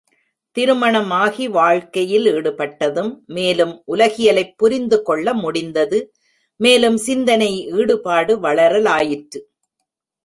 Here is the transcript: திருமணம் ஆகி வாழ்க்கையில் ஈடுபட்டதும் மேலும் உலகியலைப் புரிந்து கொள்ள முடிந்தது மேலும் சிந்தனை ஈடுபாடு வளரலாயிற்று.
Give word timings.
திருமணம் 0.51 1.11
ஆகி 1.11 1.47
வாழ்க்கையில் 1.47 2.25
ஈடுபட்டதும் 2.25 3.11
மேலும் 3.25 3.81
உலகியலைப் 3.85 4.57
புரிந்து 4.57 5.01
கொள்ள 5.01 5.33
முடிந்தது 5.33 5.99
மேலும் 6.59 6.97
சிந்தனை 6.97 7.51
ஈடுபாடு 7.71 8.35
வளரலாயிற்று. 8.41 9.39